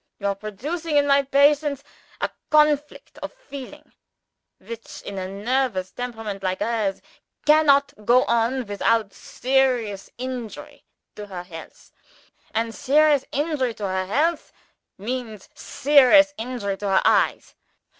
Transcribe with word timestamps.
You 0.17 0.25
are 0.25 0.35
producing 0.35 0.97
in 0.97 1.05
my 1.05 1.21
patient 1.21 1.83
a 2.21 2.31
conflict 2.49 3.19
of 3.19 3.31
feeling, 3.31 3.93
which 4.57 5.03
in 5.03 5.19
a 5.19 5.27
nervous 5.27 5.91
temperament 5.91 6.41
like 6.41 6.59
hers 6.59 7.03
cannot 7.45 7.93
go 8.03 8.23
on 8.23 8.65
without 8.65 9.13
serious 9.13 10.09
injury 10.17 10.83
to 11.15 11.27
her 11.27 11.43
health. 11.43 11.91
And 12.51 12.73
serious 12.73 13.25
injury 13.31 13.75
to 13.75 13.83
her 13.85 14.07
health 14.07 14.51
means 14.97 15.49
serious 15.53 16.33
injury 16.35 16.77
to 16.77 16.87
her 16.87 17.01
eyes. 17.05 17.53